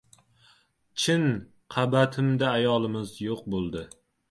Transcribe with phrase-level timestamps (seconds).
[1.03, 1.25] Chin,
[1.75, 3.89] qabatimda ayolimiz yo‘q bo‘ldi.